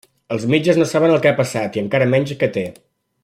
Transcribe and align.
Els 0.35 0.45
metges 0.53 0.79
no 0.81 0.87
saben 0.91 1.13
el 1.17 1.21
que 1.25 1.31
ha 1.33 1.37
passat 1.41 1.79
i 1.79 1.85
encara 1.85 2.09
menys 2.15 2.35
que 2.41 2.53
té. 2.57 2.69